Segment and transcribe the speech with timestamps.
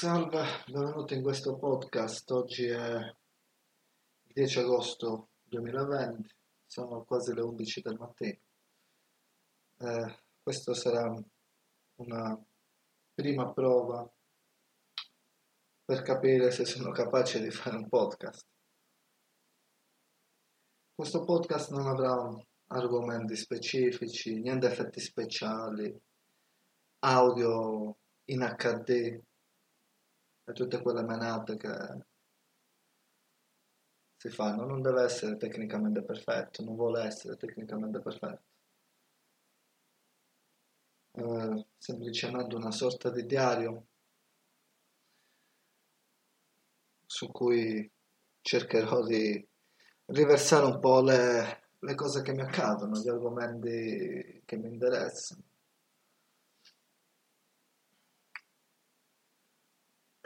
[0.00, 2.30] Salve, benvenuti in questo podcast.
[2.30, 3.16] Oggi è il
[4.32, 6.32] 10 agosto 2020,
[6.68, 8.38] sono quasi le 11 del mattino.
[9.78, 11.12] Eh, questa sarà
[11.96, 12.40] una
[13.12, 14.08] prima prova
[15.84, 18.46] per capire se sono capace di fare un podcast.
[20.94, 25.92] Questo podcast non avrà argomenti specifici, niente effetti speciali,
[27.00, 27.96] audio
[28.26, 29.26] in HD
[30.48, 31.68] e tutte quelle menate che
[34.16, 34.64] si fanno.
[34.64, 38.42] Non deve essere tecnicamente perfetto, non vuole essere tecnicamente perfetto.
[41.12, 43.86] Eh, semplicemente una sorta di diario
[47.06, 47.90] su cui
[48.40, 49.44] cercherò di
[50.06, 55.42] riversare un po' le, le cose che mi accadono, gli argomenti che mi interessano.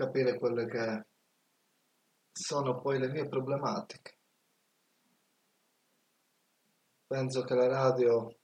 [0.00, 1.06] Capire quelle che
[2.32, 4.16] sono poi le mie problematiche.
[7.06, 8.34] Penso che la radio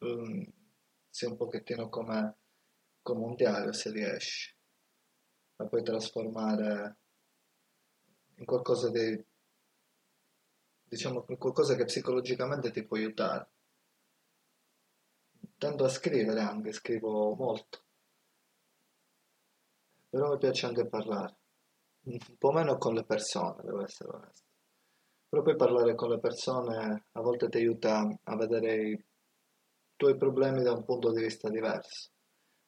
[0.00, 0.44] um,
[1.08, 2.36] sia un pochettino come,
[3.00, 4.54] come un diario se riesci,
[5.56, 6.96] la puoi trasformare
[8.34, 9.24] in qualcosa di
[10.86, 13.48] diciamo qualcosa che psicologicamente ti può aiutare.
[15.56, 17.83] Tendo a scrivere anche, scrivo molto
[20.14, 21.36] però mi piace anche parlare,
[22.04, 24.46] un po' meno con le persone, devo essere onesto.
[25.28, 29.04] Poi parlare con le persone a volte ti aiuta a vedere i
[29.96, 32.10] tuoi problemi da un punto di vista diverso.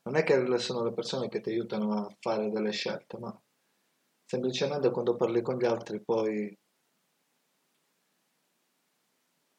[0.02, 3.40] Non è che sono le persone che ti aiutano a fare delle scelte, ma
[4.24, 6.52] semplicemente quando parli con gli altri poi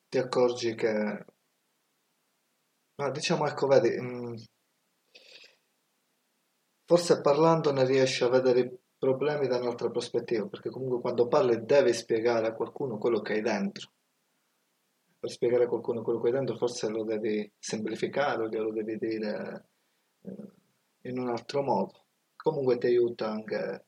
[0.09, 1.25] ti accorgi che...
[2.95, 4.35] Ma diciamo, ecco, vedi, mh, mm,
[6.89, 11.91] Forse parlandone riesci a vedere i problemi da un'altra prospettiva, perché comunque quando parli devi
[11.91, 13.91] spiegare a qualcuno quello che hai dentro.
[15.19, 18.97] Per spiegare a qualcuno quello che hai dentro forse lo devi semplificare o glielo devi
[18.97, 19.65] dire
[20.21, 20.51] eh,
[21.09, 22.05] in un altro modo.
[22.37, 23.85] Comunque ti aiuta anche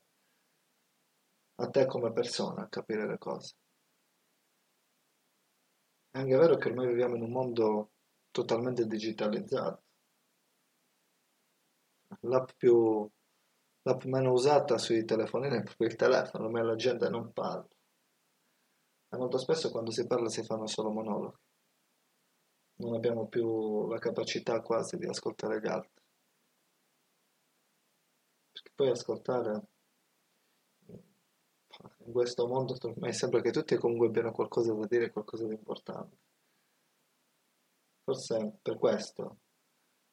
[1.54, 3.54] a te come persona a capire le cose.
[6.10, 7.92] È anche vero che ormai viviamo in un mondo
[8.30, 9.84] totalmente digitalizzato
[12.20, 13.08] l'app più
[13.82, 17.68] l'app meno usata sui telefonini è proprio il telefono, ma la gente non parla.
[19.12, 21.38] E molto spesso quando si parla si fanno solo monologhi.
[22.76, 26.02] Non abbiamo più la capacità quasi di ascoltare gli altri.
[28.52, 29.68] Perché poi ascoltare
[32.04, 36.16] in questo mondo mi sembra che tutti comunque abbiano qualcosa da dire, qualcosa di importante.
[38.04, 39.38] Forse per questo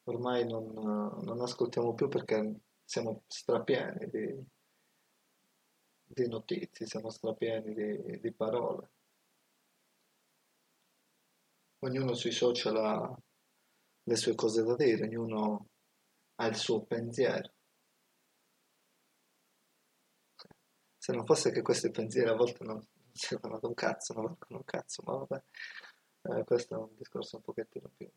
[0.08, 4.44] ormai non, non ascoltiamo più perché siamo strapieni di,
[6.04, 8.90] di notizie, siamo strapieni di, di, parole.
[11.80, 13.18] Ognuno sui social ha
[14.02, 15.68] le sue cose da dire, ognuno
[16.36, 17.52] ha il suo pensiero.
[20.96, 24.24] Se non fosse che questi pensieri a volte non, non servono ad un cazzo, non
[24.24, 25.42] valgono un cazzo, ma vabbè,
[26.22, 28.10] eh, questo è un discorso un pochettino più,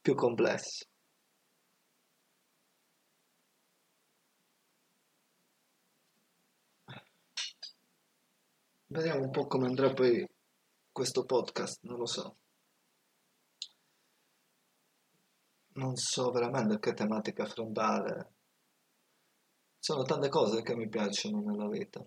[0.00, 0.86] più complesso.
[8.90, 10.26] Vediamo un po' come andrà poi
[10.90, 12.36] questo podcast, non lo so.
[15.74, 18.32] Non so veramente che tematica affrontare.
[19.78, 22.02] Sono tante cose che mi piacciono nella vita.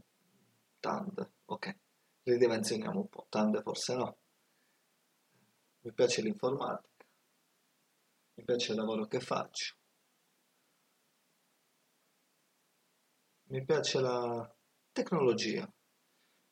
[0.80, 1.78] Tante, ok.
[2.24, 4.18] Ridimensioniamo un po', tante forse no.
[5.82, 7.06] Mi piace l'informatica.
[8.34, 9.76] Mi piace il lavoro che faccio.
[13.50, 14.52] Mi piace la
[14.92, 15.72] tecnologia.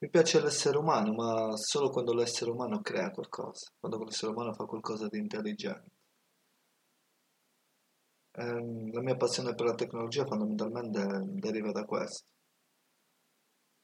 [0.01, 4.63] Mi piace l'essere umano, ma solo quando l'essere umano crea qualcosa, quando l'essere umano fa
[4.65, 5.91] qualcosa di intelligente.
[8.31, 11.05] Ehm, la mia passione per la tecnologia fondamentalmente
[11.39, 12.25] deriva da questo.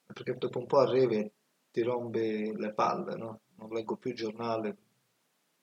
[0.06, 1.32] Perché dopo un po' arrivi e
[1.70, 3.42] ti rompi le palle, no?
[3.56, 4.74] Non leggo più giornali,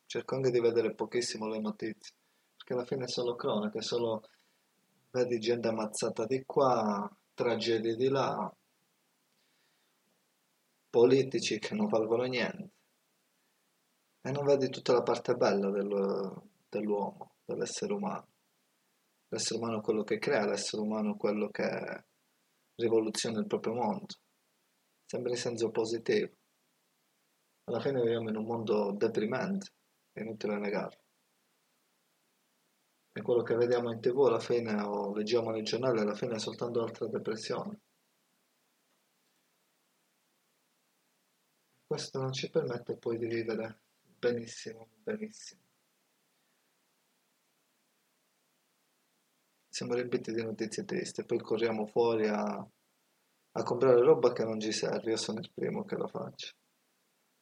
[0.04, 2.14] cerco anche di vedere pochissimo le notizie,
[2.56, 4.22] perché alla fine è solo cronaca, è solo
[5.12, 8.52] vedi gente ammazzata di qua, tragedie di là,
[10.92, 12.70] politici che non valgono niente
[14.20, 18.28] e non vedi tutta la parte bella del, dell'uomo, dell'essere umano.
[19.28, 22.04] L'essere umano è quello che crea, l'essere umano è quello che
[22.74, 24.14] rivoluziona il proprio mondo,
[25.06, 26.30] sempre in senso positivo.
[27.64, 29.70] Alla fine viviamo in un mondo deprimente,
[30.12, 31.00] è inutile negarlo.
[33.12, 36.38] E quello che vediamo in tv alla fine o leggiamo nei giornali alla fine è
[36.38, 37.80] soltanto altra depressione.
[41.92, 43.80] Questo non ci permette poi di vivere
[44.18, 45.60] benissimo, benissimo.
[49.68, 54.72] Siamo riempiti di notizie tristi, poi corriamo fuori a, a comprare roba che non ci
[54.72, 56.54] serve, io sono il primo che lo faccio.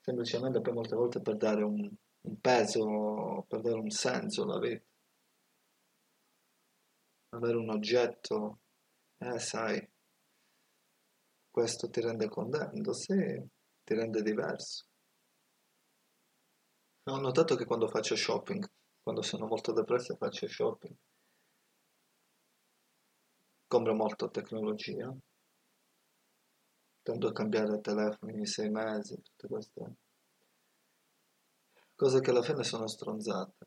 [0.00, 1.88] Semplicemente per molte volte per dare un,
[2.22, 4.84] un peso, per dare un senso alla vita.
[7.36, 8.58] Avere un oggetto,
[9.18, 9.88] eh sai,
[11.48, 13.58] questo ti rende contento, sì,
[13.90, 14.84] ti rende diverso.
[17.08, 18.64] Ho notato che quando faccio shopping,
[19.02, 20.94] quando sono molto depresso faccio shopping,
[23.66, 25.12] compro molto tecnologia,
[27.02, 29.96] tendo a cambiare telefoni ogni sei mesi, tutte queste
[31.96, 33.66] cose che alla fine sono stronzate.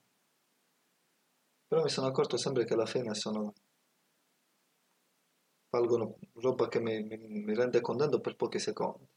[1.68, 3.54] Però mi sono accorto sempre che alla fine sono
[5.72, 9.13] valgono roba che mi, mi, mi rende contento per pochi secondi.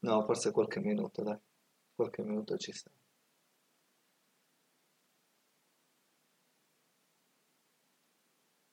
[0.00, 1.38] No, forse qualche minuto, dai.
[1.94, 2.90] Qualche minuto ci sta.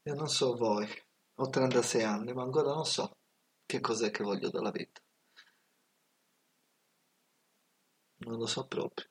[0.07, 0.87] Io non so voi,
[1.35, 3.17] ho 36 anni, ma ancora non so
[3.65, 5.01] che cos'è che voglio dalla vita.
[8.17, 9.07] Non lo so proprio.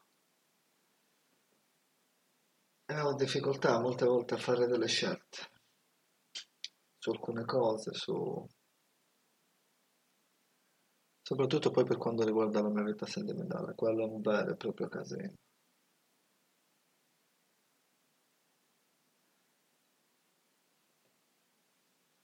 [2.87, 5.51] E ho difficoltà molte volte a fare delle scelte
[6.99, 8.47] su alcune cose, su
[11.27, 14.89] Soprattutto poi per quanto riguarda la mia vita sentimentale, quello è un vero e proprio
[14.89, 15.33] casino.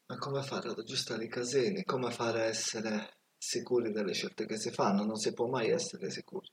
[0.08, 1.82] Ma come fare ad aggiustare i casini?
[1.84, 5.04] Come fare a essere sicuri delle scelte che si fanno?
[5.04, 6.48] Non si può mai essere sicuri.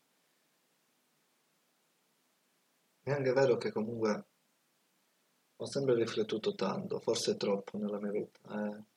[3.01, 4.25] È anche vero che comunque
[5.57, 8.39] ho sempre riflettuto tanto, forse troppo nella mia vita.
[8.49, 8.96] Eh.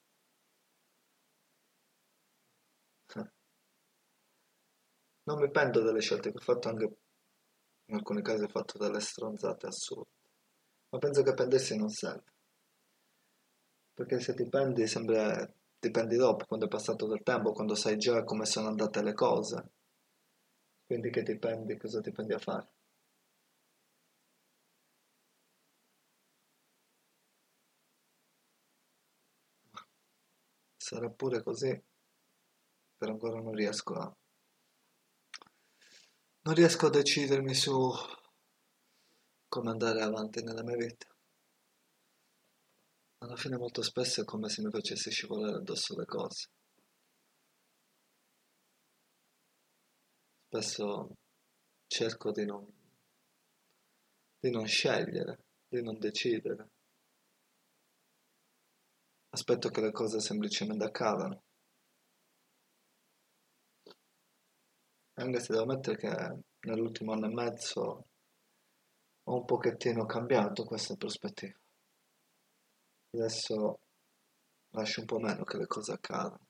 [5.31, 6.85] Non mi pento delle scelte che ho fatto, anche
[7.87, 10.11] in alcuni casi ho fatto delle stronzate assurde.
[10.91, 12.33] Ma penso che pendersi non serve.
[13.95, 17.97] Perché se ti penti sempre ti penti dopo, quando è passato del tempo, quando sai
[17.99, 19.71] già come sono andate le cose.
[20.85, 22.69] Quindi che ti penti, cosa ti pendi a fare?
[30.79, 31.81] Sarà pure così,
[32.97, 34.17] però ancora non riesco a
[36.43, 37.93] non riesco a decidermi su
[39.49, 41.07] come andare avanti nella mia vita.
[43.19, 46.49] Alla fine molto spesso è come se mi facessi scivolare addosso le cose.
[50.47, 51.17] Spesso
[51.87, 52.67] cerco di non,
[54.39, 56.71] di non scegliere, di non decidere.
[59.29, 61.43] Aspetto che le cose semplicemente accadano.
[65.21, 68.05] Anche se devo ammettere che nell'ultimo anno e mezzo
[69.25, 71.59] ho un pochettino cambiato questa prospettiva.
[73.13, 73.81] Adesso
[74.71, 76.47] lascio un po' meno che le cose accadano.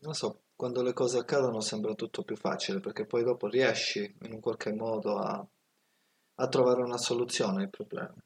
[0.00, 4.34] Non so, quando le cose accadono sembra tutto più facile perché poi dopo riesci in
[4.34, 5.46] un qualche modo a,
[6.34, 8.20] a trovare una soluzione ai problemi.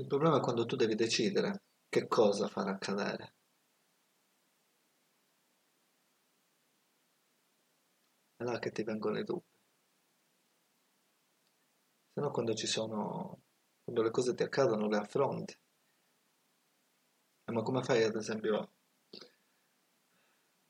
[0.00, 3.34] Il problema è quando tu devi decidere che cosa far accadere.
[8.34, 9.44] È là che ti vengono i dubbi.
[12.14, 13.42] Se no quando ci sono,
[13.84, 15.54] quando le cose ti accadono le affronti.
[17.44, 18.72] Eh, ma come fai ad esempio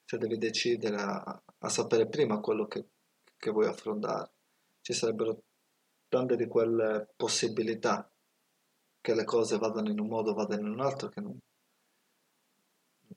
[0.06, 2.84] se devi decidere a, a sapere prima quello che,
[3.36, 4.32] che vuoi affrontare?
[4.80, 5.44] Ci sarebbero
[6.08, 8.09] tante di quelle possibilità
[9.02, 11.38] che le cose vadano in un modo o vadano in un altro che non,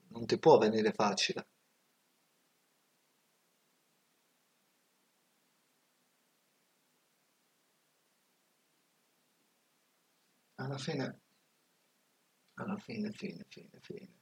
[0.08, 1.46] non ti può venire facile.
[10.56, 11.20] Alla fine,
[12.54, 14.12] alla fine, fine, fine, fine.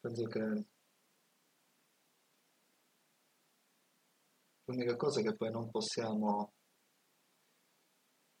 [0.00, 0.40] Penso che
[4.66, 6.52] l'unica cosa che poi non possiamo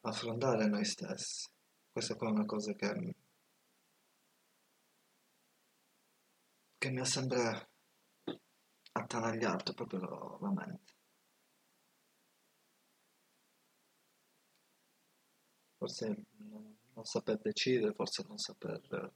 [0.08, 1.48] affrontare noi stessi.
[1.90, 3.14] Questa qua è una cosa che,
[6.78, 7.68] che mi ha sempre
[8.92, 10.92] attanagliato proprio la mente.
[15.76, 19.12] Forse non non saper decidere, forse non saper...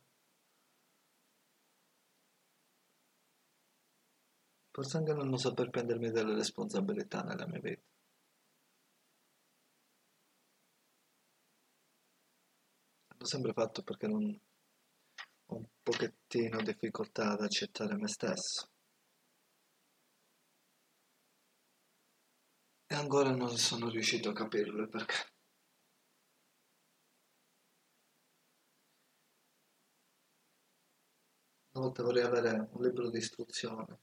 [4.70, 7.91] Forse anche non saper prendermi delle responsabilità nella mia vita.
[13.22, 14.40] L'ho sempre fatto perché non
[15.46, 18.68] ho un pochettino difficoltà ad accettare me stesso.
[22.86, 25.14] E ancora non sono riuscito a capirlo perché.
[31.74, 34.00] Una volta vorrei avere un libro di istruzione,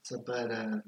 [0.00, 0.82] sapere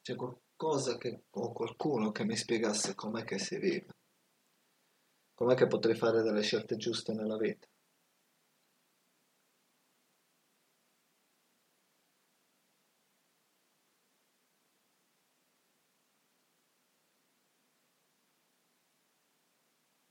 [0.00, 0.14] c'è
[0.56, 3.94] qualcosa che, o qualcuno che mi spiegasse com'è che si vive,
[5.34, 7.68] com'è che potrei fare delle scelte giuste nella vita.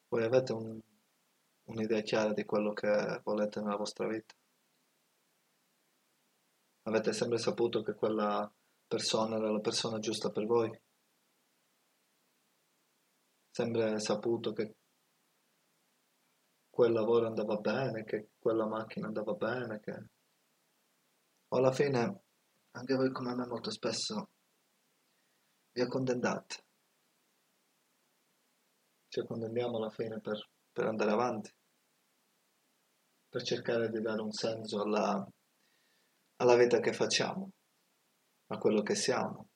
[0.07, 0.81] Voi avete un-
[1.65, 4.33] un'idea chiara di quello che volete nella vostra vita?
[6.83, 8.49] Avete sempre saputo che quella
[8.95, 10.71] persona era la persona giusta per voi?
[13.51, 14.75] Sempre saputo che
[16.69, 20.05] quel lavoro andava bene, che quella macchina andava bene, che...
[21.49, 22.21] O alla fine,
[22.71, 24.29] anche voi come me molto spesso
[25.73, 26.63] vi accontentate.
[29.25, 31.49] Quando andiamo alla fine per, per andare avanti,
[33.29, 35.25] per cercare di dare un senso alla,
[36.35, 37.54] alla vita che facciamo,
[38.55, 39.49] a quello che siamo.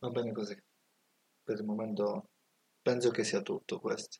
[0.00, 0.54] Va bene così.
[1.44, 2.28] Per il momento
[2.82, 4.18] penso che sia tutto questo.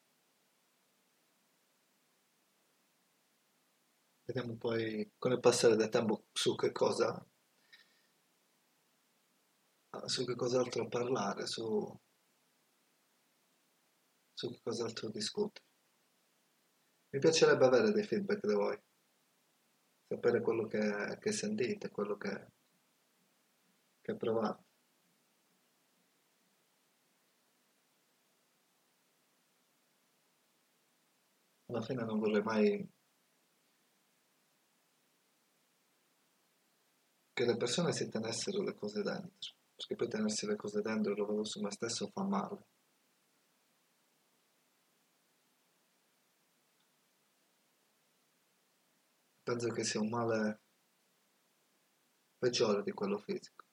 [4.24, 7.24] Vediamo poi con il passare del tempo su che cosa,
[10.06, 11.98] su che cos'altro parlare, su,
[14.42, 15.66] su che cos'altro discutere.
[17.10, 18.78] Mi piacerebbe avere dei feedback da voi,
[20.08, 22.46] sapere quello che, che sentite, quello che,
[24.00, 24.64] che provate.
[31.66, 32.90] Alla fine non vorrei mai
[37.32, 41.26] che le persone si tenessero le cose dentro, perché poi tenersi le cose dentro, lo
[41.26, 42.71] vedo su me stesso, fa male.
[49.44, 50.60] Penso che sia un male
[52.38, 53.64] peggiore di quello fisico.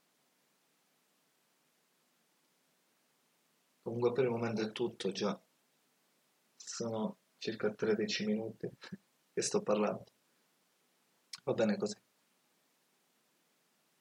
[3.83, 5.39] Comunque per il momento è tutto già.
[6.55, 8.69] Sono circa 13 minuti
[9.33, 10.11] che sto parlando.
[11.43, 11.95] Va bene così.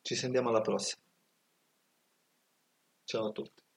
[0.03, 1.03] Ci sentiamo alla prossima.
[3.05, 3.68] Ciao a tutti.